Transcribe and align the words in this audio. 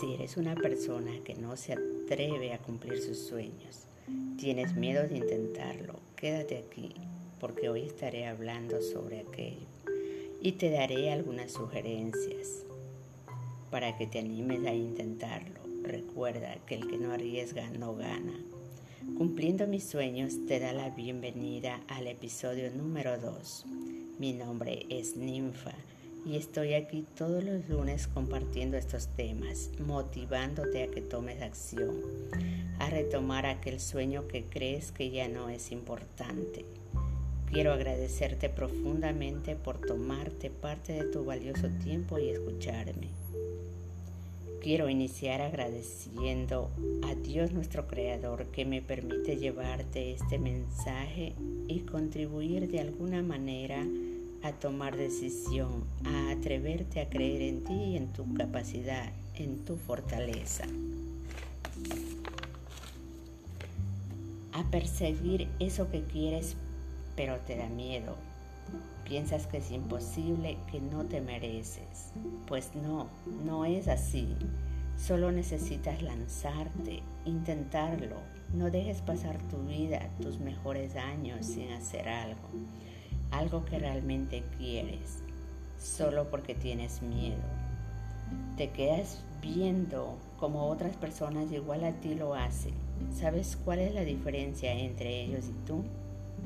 Si 0.00 0.14
eres 0.14 0.38
una 0.38 0.54
persona 0.54 1.12
que 1.24 1.34
no 1.34 1.58
se 1.58 1.74
atreve 1.74 2.54
a 2.54 2.58
cumplir 2.58 3.02
sus 3.02 3.18
sueños, 3.18 3.84
tienes 4.38 4.74
miedo 4.74 5.06
de 5.06 5.18
intentarlo, 5.18 6.00
quédate 6.16 6.56
aquí 6.56 6.94
porque 7.38 7.68
hoy 7.68 7.82
estaré 7.82 8.26
hablando 8.26 8.80
sobre 8.80 9.20
aquello 9.20 9.66
y 10.40 10.52
te 10.52 10.70
daré 10.70 11.12
algunas 11.12 11.52
sugerencias 11.52 12.64
para 13.70 13.98
que 13.98 14.06
te 14.06 14.20
animes 14.20 14.64
a 14.64 14.72
intentarlo. 14.72 15.60
Recuerda 15.82 16.56
que 16.64 16.76
el 16.76 16.88
que 16.88 16.96
no 16.96 17.12
arriesga 17.12 17.68
no 17.68 17.94
gana. 17.94 18.40
Cumpliendo 19.18 19.66
mis 19.66 19.84
sueños 19.84 20.46
te 20.48 20.60
da 20.60 20.72
la 20.72 20.88
bienvenida 20.88 21.78
al 21.88 22.06
episodio 22.06 22.70
número 22.70 23.18
2. 23.18 23.66
Mi 24.18 24.32
nombre 24.32 24.86
es 24.88 25.16
Ninfa 25.16 25.74
y 26.24 26.36
estoy 26.36 26.74
aquí 26.74 27.04
todos 27.16 27.42
los 27.42 27.68
lunes 27.68 28.06
compartiendo 28.08 28.76
estos 28.76 29.08
temas, 29.08 29.70
motivándote 29.78 30.82
a 30.82 30.88
que 30.88 31.00
tomes 31.00 31.42
acción, 31.42 31.96
a 32.78 32.90
retomar 32.90 33.46
aquel 33.46 33.80
sueño 33.80 34.28
que 34.28 34.44
crees 34.44 34.92
que 34.92 35.10
ya 35.10 35.28
no 35.28 35.48
es 35.48 35.72
importante. 35.72 36.64
Quiero 37.50 37.72
agradecerte 37.72 38.48
profundamente 38.48 39.56
por 39.56 39.78
tomarte 39.78 40.50
parte 40.50 40.92
de 40.92 41.04
tu 41.04 41.24
valioso 41.24 41.68
tiempo 41.82 42.18
y 42.18 42.28
escucharme. 42.28 43.08
Quiero 44.60 44.90
iniciar 44.90 45.40
agradeciendo 45.40 46.70
a 47.02 47.14
Dios 47.14 47.50
nuestro 47.52 47.88
Creador 47.88 48.46
que 48.46 48.66
me 48.66 48.82
permite 48.82 49.38
llevarte 49.38 50.12
este 50.12 50.38
mensaje 50.38 51.34
y 51.66 51.80
contribuir 51.80 52.68
de 52.68 52.80
alguna 52.80 53.22
manera 53.22 53.86
a 54.42 54.52
tomar 54.52 54.96
decisión, 54.96 55.84
a 56.04 56.32
atreverte 56.32 57.00
a 57.00 57.08
creer 57.08 57.42
en 57.42 57.64
ti 57.64 57.74
y 57.74 57.96
en 57.96 58.12
tu 58.12 58.32
capacidad, 58.34 59.10
en 59.34 59.64
tu 59.64 59.76
fortaleza. 59.76 60.64
A 64.52 64.70
perseguir 64.70 65.48
eso 65.58 65.90
que 65.90 66.02
quieres 66.02 66.56
pero 67.16 67.38
te 67.40 67.54
da 67.54 67.68
miedo. 67.68 68.16
Piensas 69.04 69.46
que 69.46 69.58
es 69.58 69.70
imposible, 69.70 70.56
que 70.70 70.80
no 70.80 71.04
te 71.04 71.20
mereces. 71.20 72.12
Pues 72.46 72.74
no, 72.74 73.08
no 73.44 73.66
es 73.66 73.88
así. 73.88 74.26
Solo 74.96 75.30
necesitas 75.30 76.00
lanzarte, 76.00 77.02
intentarlo. 77.26 78.16
No 78.54 78.70
dejes 78.70 79.02
pasar 79.02 79.36
tu 79.48 79.58
vida, 79.64 80.08
tus 80.22 80.38
mejores 80.38 80.96
años 80.96 81.44
sin 81.44 81.70
hacer 81.72 82.08
algo 82.08 82.48
algo 83.30 83.64
que 83.64 83.78
realmente 83.78 84.42
quieres, 84.58 85.22
solo 85.78 86.30
porque 86.30 86.54
tienes 86.54 87.02
miedo. 87.02 87.42
Te 88.56 88.70
quedas 88.70 89.22
viendo 89.42 90.16
como 90.38 90.66
otras 90.68 90.96
personas 90.96 91.50
igual 91.52 91.84
a 91.84 91.92
ti 91.92 92.14
lo 92.14 92.34
hacen. 92.34 92.74
¿Sabes 93.12 93.58
cuál 93.64 93.80
es 93.80 93.94
la 93.94 94.04
diferencia 94.04 94.72
entre 94.72 95.22
ellos 95.22 95.46
y 95.48 95.66
tú? 95.66 95.82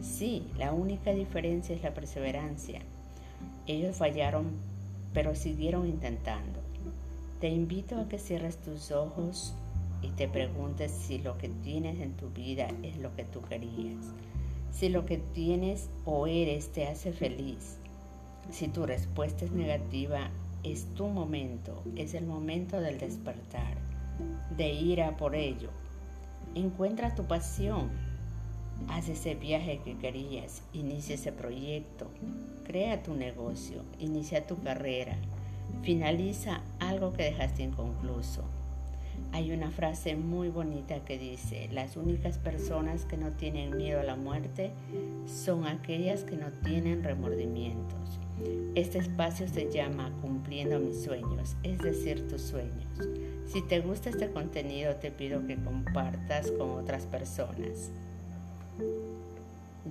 Sí, 0.03 0.47
la 0.59 0.73
única 0.73 1.13
diferencia 1.13 1.75
es 1.75 1.83
la 1.83 1.95
perseverancia. 1.95 2.81
Ellos 3.67 3.97
fallaron, 3.97 4.51
pero 5.13 5.35
siguieron 5.35 5.87
intentando. 5.87 6.61
Te 7.41 7.49
invito 7.49 7.99
a 7.99 8.09
que 8.09 8.19
cierres 8.19 8.57
tus 8.59 8.91
ojos 8.91 9.55
y 10.03 10.09
te 10.09 10.29
preguntes 10.29 10.93
si 10.93 11.19
lo 11.19 11.39
que 11.39 11.49
tienes 11.49 12.01
en 12.01 12.13
tu 12.15 12.31
vida 12.31 12.69
es 12.83 12.99
lo 12.99 13.15
que 13.17 13.25
tú 13.25 13.41
querías 13.43 14.15
si 14.75 14.89
lo 14.89 15.07
que 15.07 15.19
tienes 15.19 15.89
o 16.05 16.27
eres 16.27 16.73
te 16.73 16.89
hace 16.89 17.13
feliz. 17.13 17.79
Si 18.51 18.69
tu 18.69 18.85
respuesta 18.85 19.45
es 19.45 19.53
negativa, 19.53 20.31
es 20.65 20.87
tu 20.95 21.07
momento, 21.07 21.83
es 21.97 22.15
el 22.15 22.27
momento 22.27 22.81
del 22.81 22.99
despertar, 22.99 23.77
de 24.57 24.73
ir 24.73 25.01
a 25.01 25.17
por 25.17 25.37
ello. 25.37 25.71
Encuentra 26.57 27.15
tu 27.15 27.25
pasión, 27.25 27.91
haz 28.89 29.09
ese 29.09 29.37
viaje 29.37 29.81
que 29.85 29.97
querías, 29.97 30.63
inicia 30.73 31.15
ese 31.15 31.31
proyecto, 31.31 32.09
crea 32.65 33.03
tu 33.03 33.15
negocio, 33.15 33.83
inicia 34.01 34.47
tu 34.47 34.61
carrera, 34.61 35.17
finaliza 35.83 36.63
algo 36.81 37.13
que 37.13 37.25
dejaste 37.25 37.63
inconcluso. 37.63 38.43
Hay 39.33 39.51
una 39.51 39.71
frase 39.71 40.15
muy 40.15 40.49
bonita 40.49 41.05
que 41.05 41.19
dice, 41.19 41.69
las 41.73 41.97
únicas 41.97 42.39
personas 42.39 43.05
que 43.05 43.17
no 43.17 43.33
tienen 43.33 43.77
miedo 43.77 44.01
a 44.01 44.05
la 44.05 44.15
muerte 44.15 44.71
son 45.27 45.67
aquellas 45.67 46.23
que 46.23 46.37
no 46.37 46.53
tienen 46.65 47.03
remordimientos. 47.03 48.21
Este 48.75 48.99
espacio 48.99 49.49
se 49.49 49.71
llama 49.71 50.13
Cumpliendo 50.21 50.79
mis 50.79 51.03
sueños, 51.03 51.57
es 51.63 51.79
decir, 51.79 52.29
tus 52.29 52.43
sueños. 52.43 52.87
Si 53.47 53.63
te 53.63 53.81
gusta 53.81 54.11
este 54.11 54.31
contenido, 54.31 54.97
te 54.97 55.11
pido 55.11 55.47
que 55.47 55.57
compartas 55.57 56.51
con 56.53 56.71
otras 56.71 57.07
personas. 57.07 57.91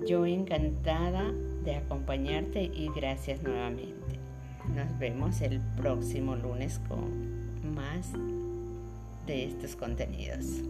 Yo 0.07 0.25
encantada 0.25 1.31
de 1.63 1.75
acompañarte 1.75 2.63
y 2.63 2.89
gracias 2.95 3.43
nuevamente. 3.43 4.19
Nos 4.75 4.97
vemos 4.97 5.41
el 5.41 5.59
próximo 5.77 6.35
lunes 6.35 6.79
con 6.87 7.75
más 7.75 8.11
de 9.25 9.45
estos 9.45 9.75
contenidos. 9.75 10.61